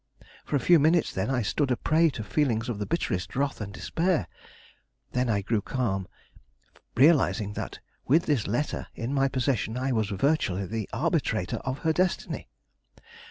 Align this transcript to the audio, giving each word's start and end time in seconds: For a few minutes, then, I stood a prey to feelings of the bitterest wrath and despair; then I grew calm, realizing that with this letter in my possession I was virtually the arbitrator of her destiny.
For 0.45 0.55
a 0.55 0.59
few 0.59 0.79
minutes, 0.79 1.13
then, 1.13 1.29
I 1.29 1.43
stood 1.43 1.69
a 1.69 1.75
prey 1.77 2.09
to 2.09 2.23
feelings 2.23 2.69
of 2.69 2.79
the 2.79 2.87
bitterest 2.87 3.35
wrath 3.35 3.61
and 3.61 3.71
despair; 3.71 4.27
then 5.11 5.29
I 5.29 5.41
grew 5.43 5.61
calm, 5.61 6.07
realizing 6.95 7.53
that 7.53 7.77
with 8.07 8.25
this 8.25 8.47
letter 8.47 8.87
in 8.95 9.13
my 9.13 9.27
possession 9.27 9.77
I 9.77 9.91
was 9.91 10.09
virtually 10.09 10.65
the 10.65 10.89
arbitrator 10.91 11.57
of 11.57 11.77
her 11.85 11.93
destiny. 11.93 12.47